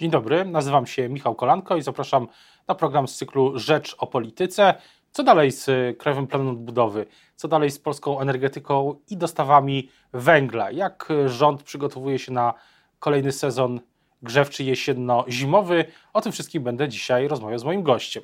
[0.00, 2.28] Dzień dobry, nazywam się Michał Kolanko i zapraszam
[2.68, 4.74] na program z cyklu Rzecz o Polityce.
[5.10, 5.66] Co dalej z
[5.98, 7.06] Krajowym Planem Odbudowy?
[7.36, 10.70] Co dalej z polską energetyką i dostawami węgla?
[10.70, 12.54] Jak rząd przygotowuje się na
[12.98, 13.80] kolejny sezon
[14.22, 15.84] grzewczy jesienno-zimowy?
[16.12, 18.22] O tym wszystkim będę dzisiaj rozmawiał z moim gościem.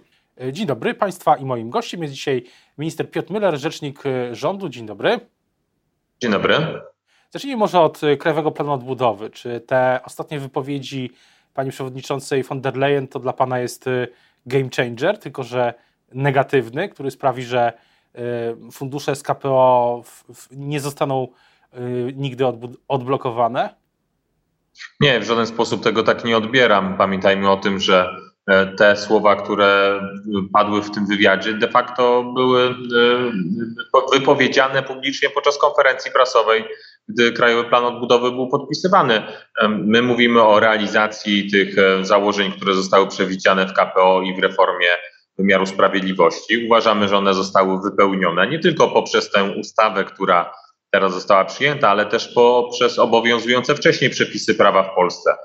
[0.53, 2.45] Dzień dobry Państwa i moim gościem jest dzisiaj
[2.79, 4.03] minister Piotr Müller, rzecznik
[4.33, 4.69] rządu.
[4.69, 5.21] Dzień dobry.
[6.23, 6.81] Dzień dobry.
[7.31, 9.31] Zacznijmy może od Krajowego Planu Odbudowy.
[9.31, 11.11] Czy te ostatnie wypowiedzi
[11.57, 14.09] pani przewodniczącej von der Leyen to dla pana jest y,
[14.47, 15.75] game changer, tylko że
[16.13, 17.73] negatywny, który sprawi, że
[18.15, 20.03] y, fundusze z KPO
[20.51, 21.29] nie zostaną
[21.75, 22.45] y, nigdy
[22.89, 23.75] odblokowane?
[25.01, 26.97] Nie, w żaden sposób tego tak nie odbieram.
[26.97, 28.11] Pamiętajmy o tym, że
[28.47, 30.01] e, te słowa, które
[30.53, 32.75] padły w tym wywiadzie, de facto były
[34.13, 36.65] wypowiedziane publicznie podczas konferencji prasowej
[37.09, 39.23] gdy Krajowy Plan Odbudowy był podpisywany.
[39.69, 44.89] My mówimy o realizacji tych e, założeń, które zostały przewidziane w KPO i w reformie
[45.39, 46.67] wymiaru sprawiedliwości.
[46.67, 50.53] Uważamy, że one zostały wypełnione nie tylko poprzez tę ustawę, która
[50.91, 55.37] teraz została przyjęta, ale też poprzez obowiązujące wcześniej przepisy prawa w Polsce.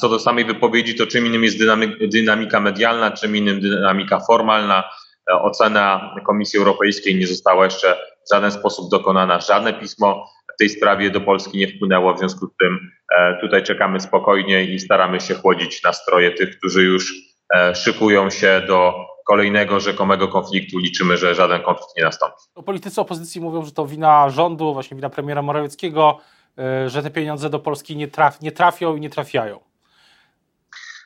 [0.00, 1.56] Co do samej wypowiedzi, to czym innym jest
[2.00, 4.84] dynamika medialna, czym innym dynamika formalna.
[5.30, 9.40] E, ocena Komisji Europejskiej nie została jeszcze w żaden sposób dokonana.
[9.40, 12.14] Żadne pismo w tej sprawie do Polski nie wpłynęło.
[12.14, 16.82] W związku z tym e, tutaj czekamy spokojnie i staramy się chłodzić nastroje tych, którzy
[16.82, 17.14] już
[17.54, 18.94] e, szykują się do
[19.26, 20.78] kolejnego rzekomego konfliktu.
[20.78, 22.36] Liczymy, że żaden konflikt nie nastąpi.
[22.66, 26.18] Politycy opozycji mówią, że to wina rządu, właśnie wina premiera Morawieckiego,
[26.86, 29.60] że te pieniądze do Polski nie, traf, nie trafią i nie trafiają.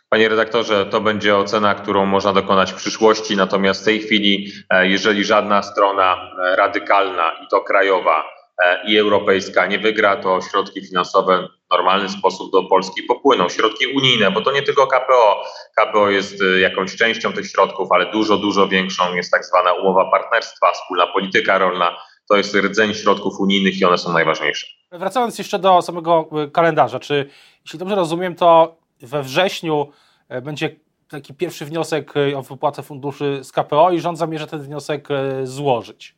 [0.08, 4.88] Panie redaktorze, to będzie ocena, którą można dokonać w przyszłości, natomiast w tej chwili, e,
[4.88, 8.35] jeżeli żadna strona e, radykalna, i to krajowa, e,
[8.84, 13.48] i europejska nie wygra, to środki finansowe w normalny sposób do Polski popłyną.
[13.48, 15.42] Środki unijne, bo to nie tylko KPO.
[15.76, 20.72] KPO jest jakąś częścią tych środków, ale dużo, dużo większą jest tak zwana umowa partnerstwa,
[20.72, 21.96] wspólna polityka rolna.
[22.28, 24.66] To jest rdzeń środków unijnych i one są najważniejsze.
[24.92, 27.30] Wracając jeszcze do samego kalendarza, czy
[27.64, 29.88] jeśli dobrze rozumiem, to we wrześniu
[30.28, 30.76] e, będzie
[31.08, 35.46] taki pierwszy wniosek e, o wypłatę funduszy z KPO i rząd zamierza ten wniosek e,
[35.46, 36.15] złożyć.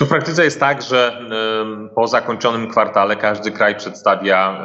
[0.00, 1.20] Tu w praktyce jest tak, że
[1.94, 4.62] po zakończonym kwartale każdy kraj przedstawia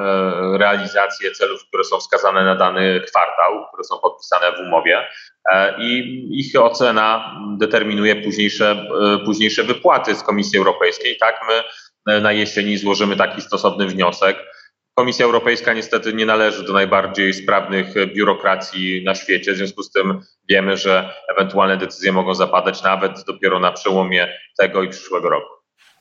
[0.58, 5.08] realizację celów, które są wskazane na dany kwartał, które są podpisane w umowie
[5.78, 6.04] i
[6.40, 8.86] ich ocena determinuje późniejsze,
[9.26, 11.18] późniejsze wypłaty z Komisji Europejskiej.
[11.18, 14.38] Tak, my na jesieni złożymy taki stosowny wniosek.
[14.96, 20.22] Komisja Europejska niestety nie należy do najbardziej sprawnych biurokracji na świecie, w związku z tym
[20.50, 25.50] wiemy, że ewentualne decyzje mogą zapadać nawet dopiero na przełomie tego i przyszłego roku.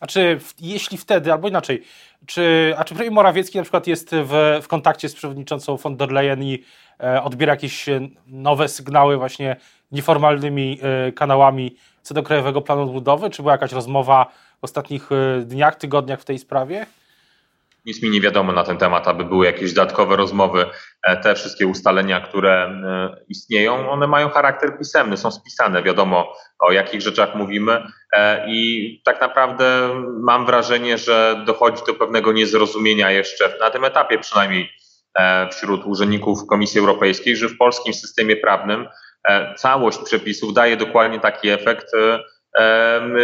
[0.00, 1.82] A czy jeśli wtedy, albo inaczej,
[2.26, 6.12] czy, a czy premier Morawiecki na przykład jest w, w kontakcie z przewodniczącą von der
[6.12, 6.64] Leyen i
[7.00, 7.86] e, odbiera jakieś
[8.26, 9.56] nowe sygnały właśnie
[9.92, 13.30] nieformalnymi e, kanałami co do Krajowego Planu Odbudowy?
[13.30, 16.86] Czy była jakaś rozmowa w ostatnich e, dniach, tygodniach w tej sprawie?
[17.84, 20.66] Nic mi nie wiadomo na ten temat, aby były jakieś dodatkowe rozmowy.
[21.02, 26.72] E, te wszystkie ustalenia, które e, istnieją, one mają charakter pisemny, są spisane, wiadomo o
[26.72, 29.90] jakich rzeczach mówimy e, i tak naprawdę
[30.20, 34.70] mam wrażenie, że dochodzi do pewnego niezrozumienia jeszcze na tym etapie przynajmniej
[35.50, 38.88] wśród urzędników Komisji Europejskiej, że w polskim systemie prawnym
[39.56, 41.86] całość przepisów daje dokładnie taki efekt,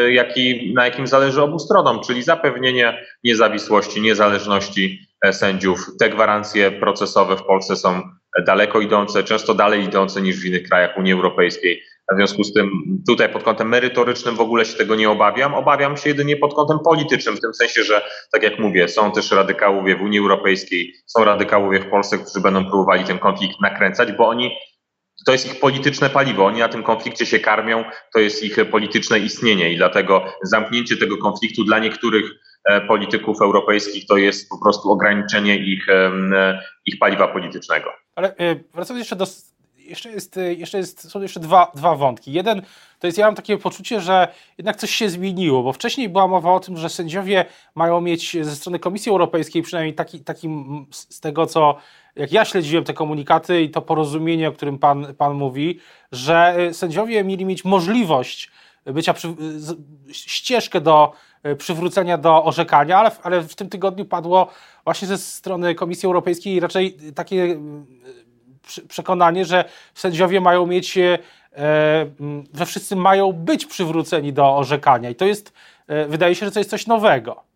[0.08, 5.86] jaki, na jakim zależy obu stronom, czyli zapewnienie niezawisłości, niezależności e, sędziów.
[6.00, 8.02] Te gwarancje procesowe w Polsce są
[8.46, 11.82] daleko idące, często dalej idące niż w innych krajach Unii Europejskiej.
[12.12, 12.70] W związku z tym
[13.08, 15.54] tutaj pod kątem merytorycznym w ogóle się tego nie obawiam.
[15.54, 18.02] Obawiam się jedynie pod kątem politycznym, w tym sensie, że
[18.32, 22.64] tak jak mówię, są też radykałowie w Unii Europejskiej, są radykałowie w Polsce, którzy będą
[22.64, 24.50] próbowali ten konflikt nakręcać, bo oni
[25.26, 26.46] to jest ich polityczne paliwo.
[26.46, 31.18] Oni na tym konflikcie się karmią, to jest ich polityczne istnienie i dlatego zamknięcie tego
[31.18, 32.30] konfliktu dla niektórych
[32.64, 35.86] e, polityków europejskich to jest po prostu ograniczenie ich,
[36.86, 37.90] ich paliwa politycznego.
[38.14, 39.26] Ale e, wracając jeszcze do.
[39.76, 42.32] Jeszcze, jest, e, jeszcze jest, są jeszcze dwa, dwa wątki.
[42.32, 42.62] Jeden
[43.00, 46.52] to jest, ja mam takie poczucie, że jednak coś się zmieniło, bo wcześniej była mowa
[46.52, 47.44] o tym, że sędziowie
[47.74, 50.48] mają mieć ze strony Komisji Europejskiej, przynajmniej taki, taki
[50.90, 51.76] z tego, co
[52.16, 55.78] jak ja śledziłem te komunikaty i to porozumienie, o którym pan, pan mówi,
[56.12, 58.50] że y, sędziowie mieli mieć możliwość
[58.86, 59.34] bycia, przy,
[60.12, 61.12] ścieżkę do
[61.46, 64.50] y, przywrócenia do orzekania, ale, ale w tym tygodniu padło
[64.84, 67.58] właśnie ze strony Komisji Europejskiej raczej takie y,
[68.88, 69.64] przekonanie, że
[69.94, 70.98] sędziowie mają mieć,
[72.54, 75.52] że wszyscy mają być przywróceni do orzekania i to jest,
[76.08, 77.50] wydaje się, że to jest coś nowego.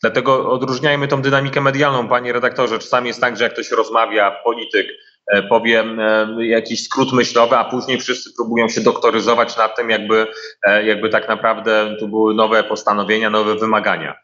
[0.00, 2.78] Dlatego odróżniajmy tą dynamikę medialną, panie redaktorze.
[2.78, 4.86] Czasami jest tak, że jak ktoś rozmawia, polityk
[5.26, 10.26] e, powie e, jakiś skrót myślowy, a później wszyscy próbują się doktoryzować nad tym, jakby,
[10.62, 14.14] e, jakby tak naprawdę tu były nowe postanowienia, nowe wymagania.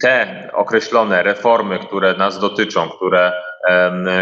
[0.00, 3.32] Te określone reformy, które nas dotyczą, które,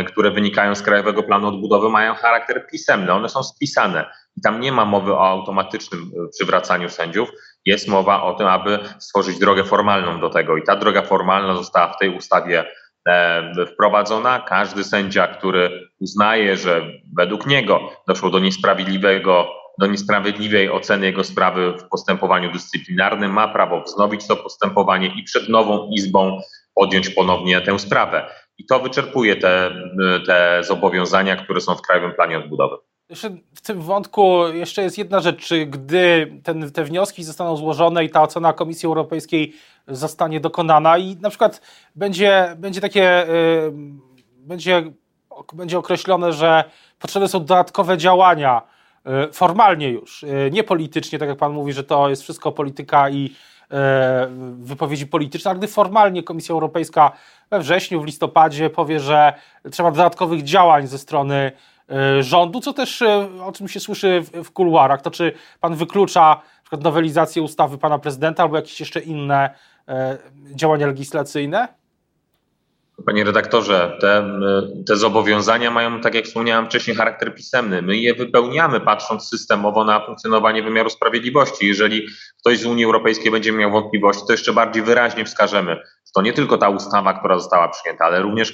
[0.07, 4.05] które wynikają z Krajowego Planu Odbudowy, mają charakter pisemny, one są spisane.
[4.37, 7.29] I tam nie ma mowy o automatycznym przywracaniu sędziów,
[7.65, 10.57] jest mowa o tym, aby stworzyć drogę formalną do tego.
[10.57, 12.65] I ta droga formalna została w tej ustawie
[13.09, 14.41] e, wprowadzona.
[14.41, 16.83] Każdy sędzia, który uznaje, że
[17.17, 19.49] według niego doszło do niesprawiedliwego,
[19.81, 25.49] do niesprawiedliwej oceny jego sprawy w postępowaniu dyscyplinarnym, ma prawo wznowić to postępowanie i przed
[25.49, 26.41] nową izbą
[26.75, 28.31] podjąć ponownie tę sprawę.
[28.59, 29.71] I to wyczerpuje te,
[30.27, 32.77] te zobowiązania, które są w Krajowym Planie Odbudowy.
[33.09, 38.05] Jeszcze w tym wątku jeszcze jest jedna rzecz, czy gdy ten, te wnioski zostaną złożone
[38.05, 39.53] i ta ocena Komisji Europejskiej
[39.89, 41.61] zostanie dokonana i na przykład
[41.97, 43.73] będzie, będzie takie, yy,
[44.37, 44.83] będzie,
[45.53, 46.65] będzie określone, że
[46.99, 48.63] potrzebne są dodatkowe działania
[49.05, 53.11] yy, formalnie już, yy, nie politycznie, tak jak Pan mówi, że to jest wszystko polityka
[53.11, 53.31] i
[54.59, 57.13] wypowiedzi polityczne, ale gdy formalnie Komisja Europejska
[57.51, 59.33] we wrześniu, w listopadzie powie, że
[59.71, 61.53] trzeba dodatkowych działań ze strony
[61.91, 66.41] E, rządu, co też e, o czym się słyszy w, kuluarach, to czy pan wyklucza
[66.63, 69.51] przykład nowelizację ustawy pana prezydenta albo jakieś jeszcze inne
[69.89, 70.19] e,
[70.55, 71.69] działania legislacyjne?
[73.07, 74.41] Panie redaktorze, te,
[74.87, 77.83] te zobowiązania mają, tak jak wspomniałem wcześniej, charakter pisemny.
[77.83, 81.67] My je wypełniamy, patrząc systemowo na funkcjonowanie wymiaru sprawiedliwości.
[81.67, 82.07] Jeżeli
[82.41, 86.33] ktoś z Unii Europejskiej będzie miał wątpliwości, to jeszcze bardziej wyraźnie wskażemy, że to nie
[86.33, 88.53] tylko ta ustawa, która została przyjęta, ale również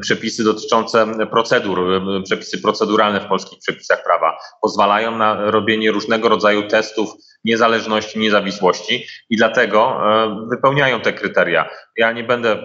[0.00, 7.08] przepisy dotyczące procedur, przepisy proceduralne w polskich przepisach prawa pozwalają na robienie różnego rodzaju testów
[7.44, 11.68] niezależności, niezawisłości i dlatego e, wypełniają te kryteria.
[11.96, 12.56] Ja nie będę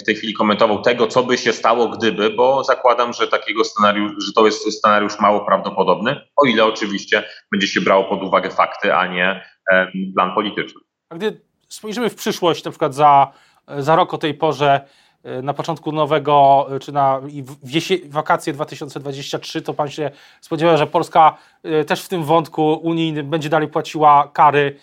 [0.00, 4.12] w tej chwili komentował tego, co by się stało, gdyby, bo zakładam, że takiego scenariusz,
[4.18, 8.94] że to jest scenariusz mało prawdopodobny, o ile oczywiście będzie się brało pod uwagę fakty,
[8.94, 10.80] a nie e, plan polityczny.
[11.10, 13.32] A gdy spojrzymy w przyszłość, na przykład za,
[13.78, 15.05] za rok o tej porze, E,
[15.42, 17.20] na początku nowego, e, czy na
[17.62, 23.30] wiesie, wakacje 2023, to pan się spodziewa, że Polska e, też w tym wątku unijnym
[23.30, 24.76] będzie dalej płaciła kary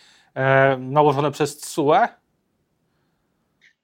[0.79, 2.07] nałożone przez TSUE?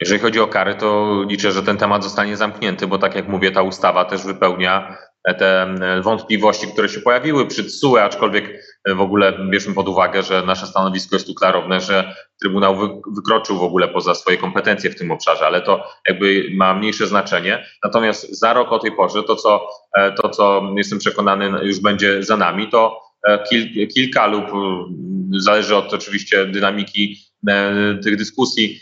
[0.02, 3.52] Jeżeli chodzi o kary, to liczę, że ten temat zostanie zamknięty, bo tak jak mówię,
[3.52, 4.98] ta ustawa też wypełnia
[5.34, 8.64] te wątpliwości, które się pojawiły przy TSUE, aczkolwiek
[8.96, 12.76] w ogóle bierzmy pod uwagę, że nasze stanowisko jest tu klarowne, że Trybunał
[13.16, 17.66] wykroczył w ogóle poza swoje kompetencje w tym obszarze, ale to jakby ma mniejsze znaczenie.
[17.84, 19.68] Natomiast za rok o tej porze to, co,
[19.98, 24.46] e, to, co jestem przekonany już będzie za nami, to e, kil, kilka lub
[25.38, 27.18] zależy od oczywiście dynamiki
[27.50, 28.80] e, tych dyskusji,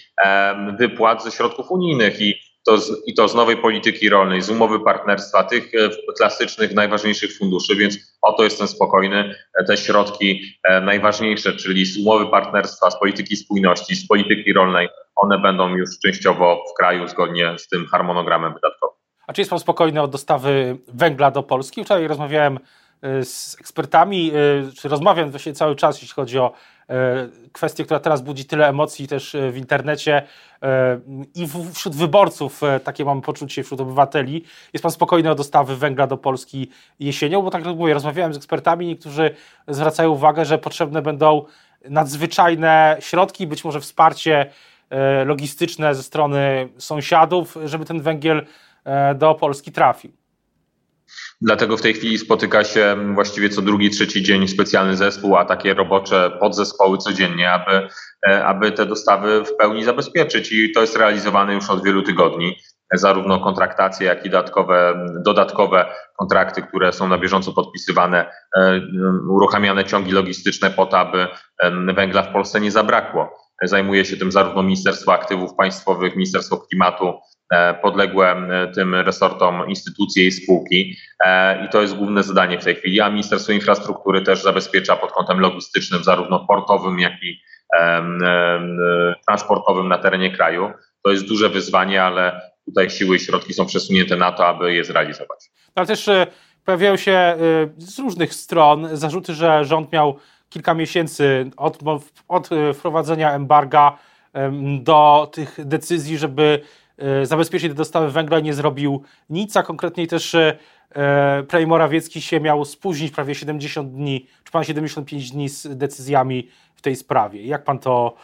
[0.80, 2.36] wypłat ze środków unijnych i
[2.68, 7.38] to z, i to z nowej polityki rolnej, z umowy partnerstwa, tych e, klasycznych, najważniejszych
[7.38, 9.36] funduszy, więc o to jestem spokojny.
[9.60, 14.90] E, te środki e, najważniejsze, czyli z umowy partnerstwa, z polityki spójności, z polityki rolnej,
[15.16, 18.98] one będą już częściowo w kraju zgodnie z tym harmonogramem wydatkowym.
[19.28, 21.84] A czy jest Pan spokojny o dostawy węgla do Polski?
[21.84, 22.60] Wczoraj rozmawiałem
[23.24, 24.32] z ekspertami,
[24.78, 26.54] czy rozmawiam właśnie cały czas, jeśli chodzi o
[27.52, 30.24] kwestię, która teraz budzi tyle emocji też e, w internecie
[30.62, 31.00] e,
[31.36, 34.44] i wśród wyborców, takie mam poczucie, wśród obywateli.
[34.74, 36.70] Jest pan spokojny o dostawy węgla do Polski
[37.00, 37.42] jesienią?
[37.42, 39.36] Bo tak jak mówię, rozmawiałem z ekspertami, niektórzy
[39.68, 41.46] zwracają uwagę, że potrzebne będą
[41.90, 44.52] nadzwyczajne środki, być może wsparcie
[45.26, 48.46] logistyczne ze strony sąsiadów, żeby ten węgiel
[49.16, 50.12] do Polski trafił.
[51.42, 55.74] Dlatego w tej chwili spotyka się właściwie co drugi, trzeci dzień specjalny zespół, a takie
[55.74, 57.88] robocze podzespoły codziennie, aby,
[58.28, 60.52] e, aby te dostawy w pełni zabezpieczyć.
[60.52, 62.56] I to jest realizowane już od wielu tygodni.
[62.94, 65.86] Zarówno kontraktacje, jak i dodatkowe, dodatkowe
[66.18, 68.82] kontrakty, które są na bieżąco podpisywane, e,
[69.30, 71.28] uruchamiane ciągi logistyczne po to, aby
[71.96, 73.48] węgla w Polsce nie zabrakło.
[73.62, 77.14] Zajmuje się tym zarówno Ministerstwo Aktywów Państwowych, Ministerstwo Klimatu,
[77.82, 82.76] podległe e, tym resortom instytucje i spółki e, i to jest główne zadanie w tej
[82.76, 87.42] chwili, a Ministerstwo Infrastruktury też zabezpiecza pod kątem logistycznym, zarówno portowym, jak i
[89.28, 90.72] transportowym na terenie kraju.
[91.04, 94.84] To jest duże wyzwanie, ale tutaj siły i środki są przesunięte na to, aby je
[94.84, 95.50] zrealizować.
[95.76, 96.10] Ale też
[96.66, 97.36] pojawiają się
[97.78, 101.80] z różnych stron zarzuty, że rząd miał kilka miesięcy od,
[102.28, 103.98] od wprowadzenia embarga
[104.80, 106.62] do tych decyzji, żeby
[106.98, 110.58] E, zabezpieczyć dostawy węgla nie zrobił nic, a konkretnie też e,
[111.48, 116.82] premier Morawiecki się miał spóźnić prawie 70 dni, czy pan 75 dni z decyzjami w
[116.82, 117.46] tej sprawie.
[117.46, 118.16] Jak pan to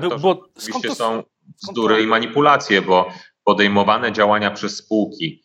[0.00, 1.22] By, bo, oczywiście to, są
[1.62, 3.08] bzdury i manipulacje, bo
[3.44, 5.43] podejmowane działania przez spółki, e,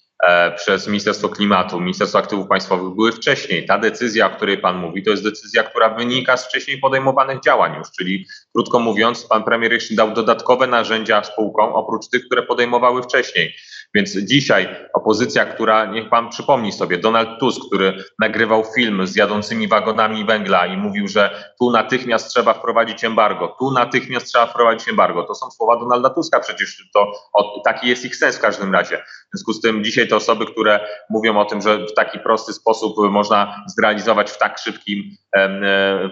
[0.56, 3.66] przez Ministerstwo Klimatu, Ministerstwo Aktywów Państwowych były wcześniej.
[3.66, 7.76] Ta decyzja, o której Pan mówi, to jest decyzja, która wynika z wcześniej podejmowanych działań
[7.78, 13.04] już, czyli krótko mówiąc, Pan Premier jeszcze dał dodatkowe narzędzia spółkom, oprócz tych, które podejmowały
[13.04, 13.56] wcześniej.
[13.96, 19.68] Więc dzisiaj opozycja, która, niech pan przypomni sobie, Donald Tusk, który nagrywał film z jadącymi
[19.68, 25.24] wagonami węgla i mówił, że tu natychmiast trzeba wprowadzić embargo, tu natychmiast trzeba wprowadzić embargo.
[25.24, 28.98] To są słowa Donalda Tuska, przecież to o, taki jest ich sens w każdym razie.
[28.98, 30.80] W związku z tym dzisiaj te osoby, które
[31.10, 35.04] mówią o tym, że w taki prosty sposób można zrealizować w tak szybkim,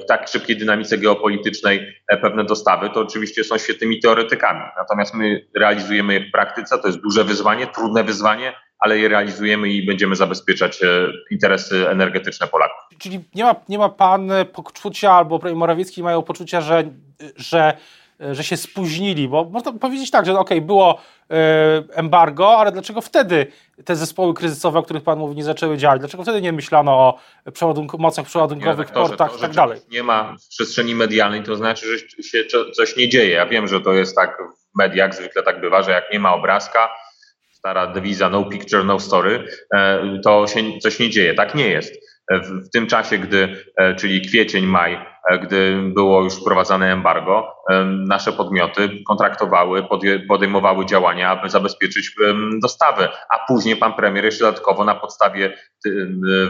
[0.01, 4.61] w tak szybkiej dynamice geopolitycznej e, pewne dostawy, to oczywiście są świetnymi teoretykami.
[4.77, 9.69] Natomiast my realizujemy je w praktyce, to jest duże wyzwanie, trudne wyzwanie, ale je realizujemy
[9.69, 10.87] i będziemy zabezpieczać e,
[11.31, 12.77] interesy energetyczne Polaków.
[12.99, 16.83] Czyli nie ma, nie ma pan poczucia, albo Morawiecki mają poczucia, że,
[17.35, 17.77] że,
[18.31, 21.35] że się spóźnili, bo można powiedzieć tak, że okej, okay, było e,
[21.93, 23.47] embargo, ale dlaczego wtedy
[23.85, 25.99] te zespoły kryzysowe, o których Pan mówi, nie zaczęły działać?
[25.99, 27.19] Dlaczego wtedy nie myślano o
[27.53, 29.81] przeładunku, mocach przeładunkowych, portach i tak dalej?
[29.91, 32.43] Nie ma w przestrzeni medialnej, to znaczy, że się
[32.75, 33.31] coś nie dzieje.
[33.31, 34.37] Ja wiem, że to jest tak
[34.73, 36.89] w mediach, zwykle tak bywa, że jak nie ma obrazka,
[37.57, 41.33] stara dewiza no picture, no story, e, to się coś nie dzieje.
[41.33, 41.93] Tak nie jest.
[42.31, 44.97] E, w, tym czasie, gdy, e, czyli kwiecień, maj,
[45.43, 47.55] gdy było już wprowadzane embargo,
[48.07, 49.83] nasze podmioty kontraktowały,
[50.27, 52.15] podejmowały działania, aby zabezpieczyć
[52.61, 55.57] dostawy, a później pan premier jeszcze dodatkowo na podstawie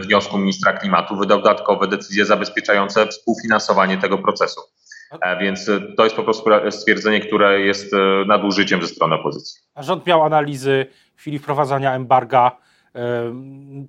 [0.00, 4.60] wniosku ministra klimatu wydał dodatkowe decyzje zabezpieczające współfinansowanie tego procesu.
[5.40, 7.92] Więc to jest po prostu stwierdzenie, które jest
[8.26, 9.60] nadużyciem ze strony opozycji.
[9.76, 10.86] Rząd miał analizy
[11.16, 12.56] w chwili wprowadzania embarga.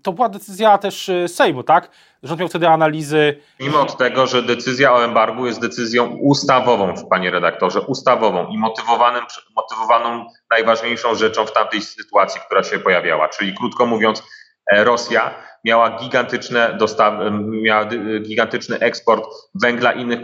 [0.04, 1.90] To była decyzja też e, Sejmu, tak?
[2.24, 3.42] Rząd miał wtedy analizy.
[3.60, 9.24] Mimo od tego, że decyzja o embargu jest decyzją ustawową, panie redaktorze, ustawową i motywowanym,
[9.56, 13.30] motywowaną najważniejszą rzeczą w tamtej sytuacji, która się pojawiała.
[13.30, 14.24] Czyli krótko mówiąc,
[14.72, 15.36] e, Rosja
[15.66, 17.86] miała gigantyczne dostawy, miała
[18.22, 19.26] gigantyczny eksport
[19.62, 20.20] węgla i innych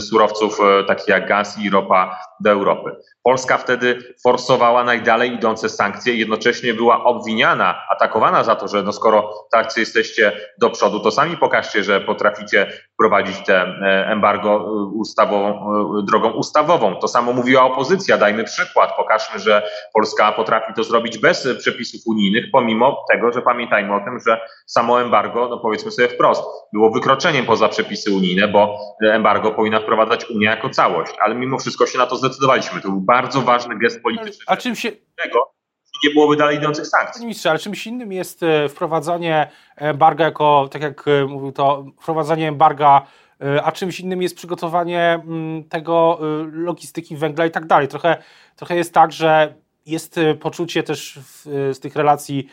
[0.00, 2.96] surowców, e, takich jak gaz i ropa do Europy.
[3.22, 8.92] Polska wtedy forsowała najdalej idące sankcje i jednocześnie była obwiniana, atakowana za to, że no
[8.92, 14.62] skoro tacy jesteście do przodu, to sami pokażcie, że potraficie prowadzić te e, embargo e,
[14.94, 16.96] ustawową, drogą ustawową.
[16.96, 19.62] To samo mówiła opozycja, dajmy przykład, pokażmy, że
[19.94, 25.02] Polska potrafi to zrobić bez przepisów unijnych, pomimo tego, że pamiętajmy o tym, że samo
[25.02, 26.42] embargo, no powiedzmy sobie wprost,
[26.72, 31.86] było wykroczeniem poza przepisy unijne, bo embargo powinna wprowadzać Unia jako całość, ale mimo wszystko
[31.86, 32.80] się na to zdecydowaliśmy.
[32.80, 34.44] To był bardzo ważny gest polityczny.
[34.46, 34.92] A czym się...
[35.16, 35.58] Tego,
[36.04, 37.12] nie byłoby dalej idących sankcji.
[37.12, 41.84] Panie ministrze, ale czymś innym jest e, wprowadzanie embarga jako, tak jak e, mówił to,
[42.00, 43.06] wprowadzanie embarga
[43.40, 46.18] e, a czymś innym jest przygotowanie mm, tego
[46.52, 47.88] logistyki węgla i tak dalej.
[47.88, 48.22] Trochę,
[48.56, 49.54] trochę jest tak, że
[49.86, 51.44] jest poczucie też w,
[51.74, 52.48] z tych relacji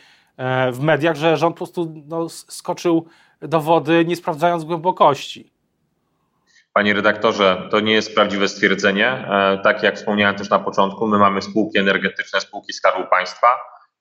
[0.72, 3.06] w mediach, że rząd po prostu no, skoczył
[3.40, 5.52] do wody, nie sprawdzając głębokości.
[6.76, 9.08] Panie redaktorze, to nie jest prawdziwe stwierdzenie.
[9.08, 13.46] E, tak jak wspomniałem też na początku, my mamy spółki energetyczne, spółki Skarbu Państwa,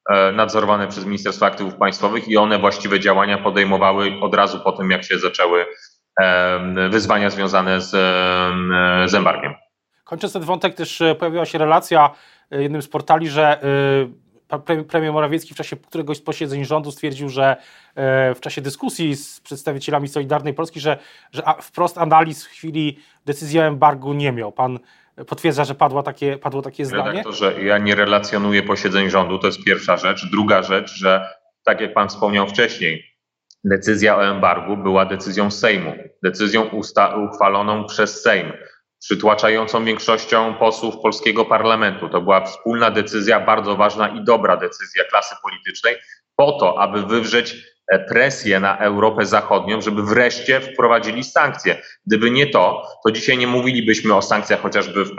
[0.09, 4.91] e, nadzorowane przez Ministerstwo Aktywów Państwowych i one właściwe działania podejmowały od razu po tym,
[4.91, 5.65] jak się zaczęły
[6.89, 7.89] wyzwania związane z,
[9.11, 9.53] z embargiem.
[10.03, 12.09] Kończąc ten wątek, też pojawiła się relacja
[12.51, 13.59] jednym z portali, że
[14.87, 17.55] premier Morawiecki w czasie któregoś z posiedzeń rządu stwierdził, że
[17.95, 20.97] e, w czasie dyskusji z przedstawicielami Solidarnej Polski, że,
[21.31, 24.51] że wprost analiz w chwili decyzji o embargu nie miał.
[24.51, 24.79] Pan
[25.27, 27.09] potwierdza, że padło takie, padło takie zdanie?
[27.09, 30.31] Redaktorze, ja nie relacjonuję posiedzeń rządu, to jest pierwsza rzecz.
[30.31, 31.29] Druga rzecz, że
[31.63, 33.03] tak jak pan wspomniał wcześniej,
[33.63, 36.69] decyzja o embargu była decyzją Sejmu, decyzją
[37.29, 38.53] uchwaloną przez Sejm
[38.99, 42.09] przytłaczającą większością posłów polskiego parlamentu.
[42.09, 45.95] To była wspólna decyzja, bardzo ważna i dobra decyzja klasy politycznej,
[46.35, 47.55] po to, aby wywrzeć
[47.87, 51.81] e, presję na Europę Zachodnią, żeby wreszcie wprowadzili sankcje.
[52.07, 55.15] Gdyby nie to, to dzisiaj nie mówilibyśmy o sankcjach chociażby w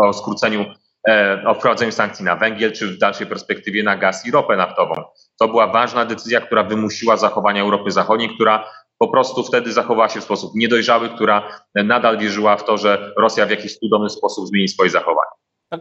[0.00, 0.64] o skróceniu,
[1.08, 4.94] e, o wprowadzeniu sankcji na węgiel, czy w dalszej perspektywie na gaz i ropę naftową.
[5.40, 8.64] To była ważna decyzja, która wymusiła zachowania Europy Zachodniej, która
[9.02, 13.46] po prostu wtedy zachowała się w sposób niedojrzały, która nadal wierzyła w to, że Rosja
[13.46, 15.30] w jakiś cudowny sposób zmieni swoje zachowanie.
[15.68, 15.80] Tak,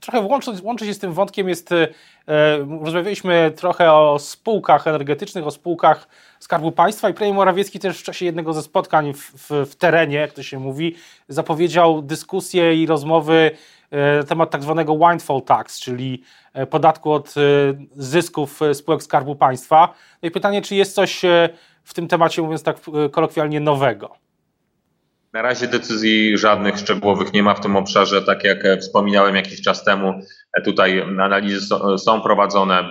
[0.00, 1.88] trochę łączy, łączy się z tym wątkiem jest, e,
[2.82, 6.08] rozmawialiśmy trochę o spółkach energetycznych, o spółkach
[6.40, 10.16] Skarbu Państwa i premier Morawiecki też w czasie jednego ze spotkań w, w, w terenie,
[10.16, 10.96] jak to się mówi,
[11.28, 13.50] zapowiedział dyskusję i rozmowy
[13.90, 17.34] e, na temat tak zwanego windfall tax, czyli e, podatku od
[17.96, 19.94] zysków spółek Skarbu Państwa.
[20.22, 21.22] No i pytanie, czy jest coś
[21.84, 22.76] w tym temacie, mówiąc tak
[23.12, 24.16] kolokwialnie, nowego?
[25.32, 28.22] Na razie decyzji żadnych szczegółowych nie ma w tym obszarze.
[28.22, 30.14] Tak jak wspominałem jakiś czas temu,
[30.64, 31.66] tutaj analizy
[31.98, 32.90] są prowadzone,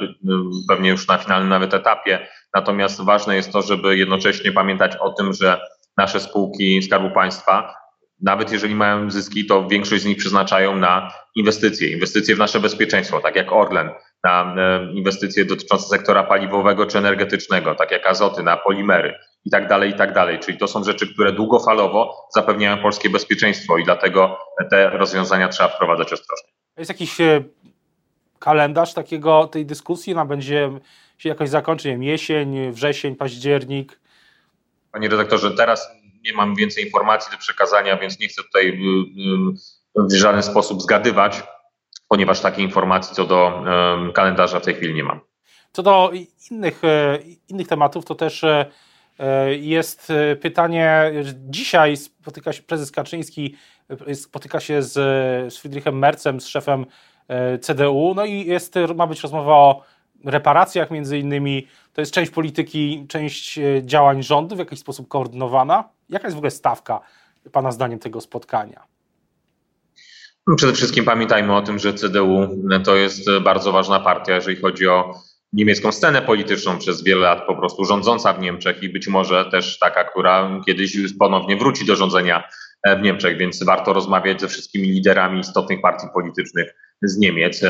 [0.68, 2.28] pewnie już na finalnym nawet etapie.
[2.56, 5.62] Natomiast ważne jest to, żeby jednocześnie pamiętać o tym, że
[5.98, 7.74] nasze spółki Skarbu Państwa,
[8.22, 13.20] nawet jeżeli mają zyski, to większość z nich przeznaczają na inwestycje, inwestycje w nasze bezpieczeństwo,
[13.20, 13.90] tak jak Orlen,
[14.24, 19.68] na e, inwestycje dotyczące sektora paliwowego czy energetycznego, tak jak azoty, na polimery i tak
[19.68, 20.40] dalej, i tak dalej.
[20.40, 24.38] Czyli to są rzeczy, które długofalowo zapewniają polskie bezpieczeństwo i dlatego
[24.72, 26.50] te rozwiązania trzeba wprowadzać ostrożnie.
[26.78, 27.44] Jest jakiś e,
[28.40, 30.72] kalendarz takiego, tej dyskusji, ona będzie
[31.18, 34.00] się jakoś zakończy, nie wiem, jesień, wrzesień, październik?
[34.92, 35.90] Panie redaktorze, teraz
[36.26, 41.44] nie mam więcej informacji do przekazania, więc nie chcę tutaj y, w żaden sposób zgadywać,
[42.10, 43.64] ponieważ takiej informacji co do
[44.14, 45.20] kalendarza w tej chwili nie mam.
[45.72, 46.12] Co do
[46.52, 48.66] innych, e, innych tematów, to też e,
[49.20, 53.56] e, jest pytanie, dzisiaj spotyka się prezes Kaczyński,
[54.14, 54.94] spotyka się z,
[55.54, 56.86] z Friedrichem Mercem, z szefem
[57.62, 59.82] CDU, no i jest, ma być rozmowa o
[60.26, 61.68] reparacjach między innymi.
[61.94, 65.90] To jest część polityki, część działań rządu w jakiś sposób koordynowana.
[66.10, 67.02] Jaka jest w ogóle stawka,
[67.52, 68.89] Pana zdaniem, tego spotkania?
[70.56, 72.48] Przede wszystkim pamiętajmy o tym, że CDU
[72.86, 75.14] to jest bardzo ważna partia, jeżeli chodzi o
[75.54, 79.80] niemiecką scenę polityczną przez wiele lat po prostu rządząca w Niemczech i być może też
[79.80, 82.44] taka, która kiedyś ponownie wróci do rządzenia
[83.00, 87.62] w Niemczech, więc warto rozmawiać ze wszystkimi liderami istotnych partii politycznych z Niemiec,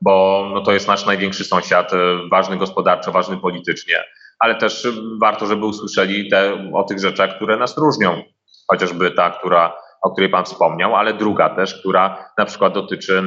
[0.00, 1.92] bo no to jest nasz największy sąsiad,
[2.30, 4.04] ważny gospodarczo, ważny politycznie
[4.42, 4.88] ale też
[5.20, 8.22] warto, żeby usłyszeli te, o tych rzeczach, które nas różnią.
[8.68, 13.22] Chociażby ta, która, o której Pan wspomniał, ale druga też, która na przykład dotyczy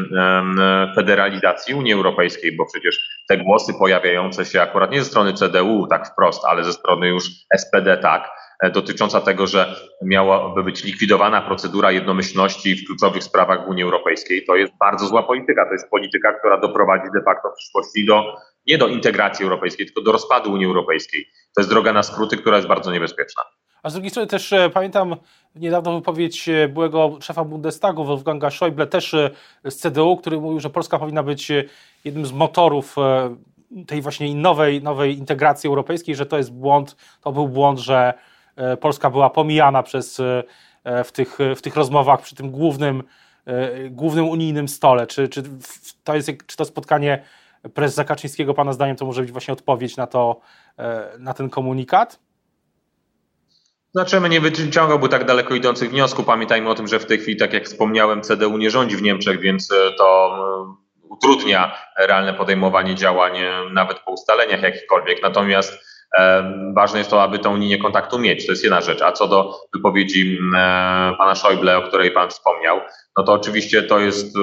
[0.96, 6.08] federalizacji Unii Europejskiej, bo przecież te głosy pojawiające się akurat nie ze strony CDU tak
[6.08, 8.30] wprost, ale ze strony już SPD tak,
[8.64, 14.46] e, dotycząca tego, że miałaby być likwidowana procedura jednomyślności w kluczowych sprawach w Unii Europejskiej,
[14.46, 15.66] to jest bardzo zła polityka.
[15.66, 18.36] To jest polityka, która doprowadzi de facto w przyszłości do
[18.68, 21.26] nie do integracji europejskiej, tylko do rozpadu Unii Europejskiej.
[21.26, 23.44] To jest droga na skróty, która jest bardzo niebezpieczna.
[23.86, 25.16] A z drugiej strony też e, pamiętam
[25.56, 29.32] niedawno wypowiedź e, byłego szefa Bundestagu Wolfganga Schäuble, też e,
[29.64, 31.52] z CDU, który mówił, że Polska powinna być
[32.06, 32.96] jednym z motorów
[33.88, 38.14] tej właśnie nowej, nowej integracji europejskiej, że to jest błąd, to był błąd, że
[38.80, 40.22] Polska była pomijana przez,
[40.86, 43.04] w, tych, w tych rozmowach przy tym głównym,
[43.90, 45.08] głównym unijnym stole.
[45.08, 45.44] Czy, czy,
[46.04, 47.24] to jest, czy to spotkanie
[47.74, 50.40] prezesa Kaczyńskiego, Pana zdaniem, to może być właśnie odpowiedź na, to,
[51.20, 52.20] na ten komunikat?
[53.96, 56.26] Znaczy, nie wyciągałby tak daleko idących wniosków.
[56.26, 59.40] Pamiętajmy o tym, że w tej chwili, tak jak wspomniałem, CDU nie rządzi w Niemczech,
[59.40, 63.34] więc e, to e, utrudnia realne podejmowanie działań
[63.72, 65.24] nawet po ustaleniach jakichkolwiek.
[65.24, 65.96] Natomiast
[66.76, 68.46] ważne jest to, aby tą linię kontaktu mieć.
[68.46, 69.02] To jest jedna rzecz.
[69.02, 70.40] A co do wypowiedzi
[71.18, 72.80] pana Schäuble, o której pan wspomniał,
[73.18, 74.38] no to oczywiście to jest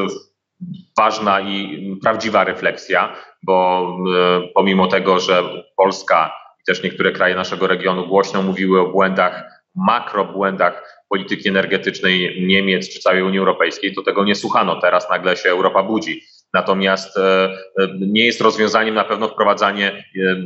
[0.96, 5.42] ważna i prawdziwa refleksja, bo e, pomimo tego, że
[5.76, 9.44] Polska i też niektóre kraje naszego regionu głośno mówiły o błędach,
[9.74, 14.80] makrobłędach polityki energetycznej Niemiec czy całej Unii Europejskiej, to tego nie słuchano.
[14.80, 16.22] Teraz nagle się Europa budzi.
[16.54, 17.44] Natomiast e,
[17.78, 20.04] e, nie jest rozwiązaniem na pewno wprowadzanie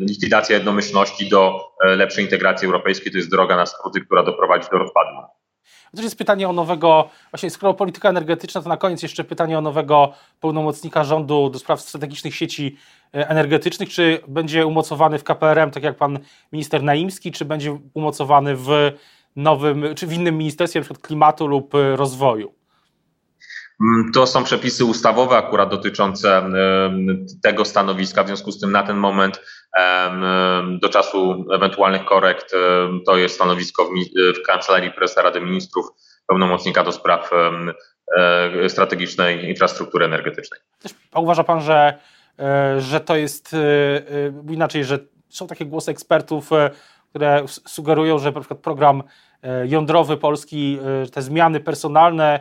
[0.09, 3.13] likwidacja jednomyślności do lepszej integracji europejskiej.
[3.13, 5.11] To jest droga na skróty, która doprowadzi do rozpadu.
[5.97, 9.61] To jest pytanie o nowego, właśnie skoro polityka energetyczna, to na koniec jeszcze pytanie o
[9.61, 12.77] nowego pełnomocnika rządu do spraw strategicznych sieci
[13.15, 13.89] e, energetycznych.
[13.89, 16.19] Czy będzie umocowany w KPRM, tak jak pan
[16.53, 18.93] minister Naimski, czy będzie umocowany w
[19.37, 20.95] nowym, czy w innym ministerstwie, np.
[21.03, 22.66] klimatu lub e, rozwoju?
[23.81, 26.51] Mm, to są przepisy ustawowe akurat dotyczące
[27.43, 29.41] tego stanowiska, w związku z tym na ten moment
[30.81, 32.53] do czasu ewentualnych korekt
[33.07, 35.87] to jest stanowisko w, Kancelarii Prezesa Rady Ministrów,
[36.27, 37.31] pełnomocnika do spraw
[38.17, 40.61] e, strategicznej infrastruktury energetycznej.
[41.13, 41.99] A uważa Pan, że,
[42.39, 46.51] e, że to jest e, inaczej, że są takie głosy ekspertów,
[47.11, 49.03] które sugerują, że na program
[49.65, 50.79] jądrowy Polski,
[51.13, 52.41] te zmiany personalne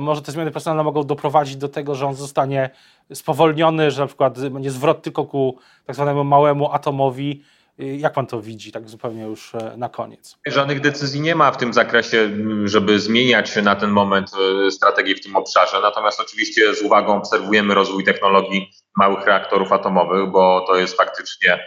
[0.00, 2.70] może te zmiany personalne mogą doprowadzić do tego, że on zostanie
[3.14, 7.42] spowolniony, że na przykład będzie zwrot tylko ku tak zwanemu małemu atomowi.
[7.78, 10.36] E, jak pan to widzi, tak zupełnie już e, na koniec?
[10.46, 12.30] Żadnych decyzji nie ma w tym zakresie,
[12.64, 14.30] żeby zmieniać na ten moment
[14.70, 15.80] strategię w tym obszarze.
[15.82, 21.58] Natomiast oczywiście z uwagą obserwujemy rozwój technologii małych reaktorów atomowych, bo to jest faktycznie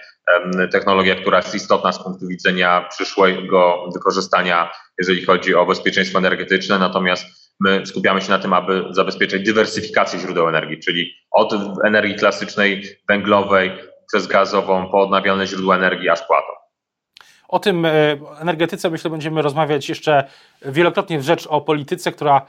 [0.71, 6.79] technologia, która jest istotna z punktu widzenia przyszłego wykorzystania, jeżeli chodzi o bezpieczeństwo energetyczne.
[6.79, 7.25] Natomiast
[7.63, 11.53] My skupiamy się na tym, aby zabezpieczyć dywersyfikację źródeł energii, czyli od
[11.85, 13.71] energii klasycznej, węglowej,
[14.07, 16.55] przez gazową, po odnawialne źródła energii, aż po atom.
[17.47, 17.85] O tym
[18.39, 20.23] energetyce myślę będziemy rozmawiać jeszcze
[20.61, 22.45] wielokrotnie w rzecz o polityce, która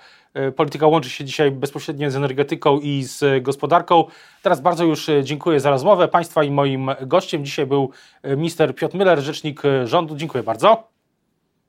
[0.56, 4.04] polityka łączy się dzisiaj bezpośrednio z energetyką i z gospodarką.
[4.42, 7.90] Teraz bardzo już dziękuję za rozmowę Państwa i moim gościem dzisiaj był
[8.24, 10.16] minister Piotr Müller, rzecznik rządu.
[10.16, 10.88] Dziękuję bardzo.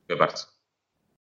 [0.00, 0.53] Dziękuję bardzo.